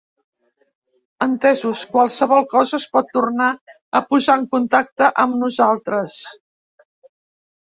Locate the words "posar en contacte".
4.09-5.11